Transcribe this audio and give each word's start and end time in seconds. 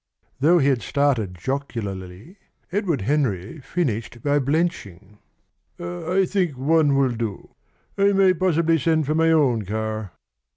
Though 0.39 0.57
he 0.57 0.69
had 0.69 0.81
started 0.81 1.35
jocularly, 1.35 2.37
Edward 2.71 3.01
Henry 3.01 3.59
finished 3.59 4.23
by 4.23 4.39
blenching. 4.39 5.19
"I 5.79 6.25
think 6.27 6.57
one 6.57 6.95
will 6.95 7.11
do.... 7.11 7.53
I 7.99 8.11
may 8.11 8.33
possibly 8.33 8.79
send 8.79 9.05
for 9.05 9.13
my 9.13 9.29
own 9.31 9.63
car." 9.63 10.13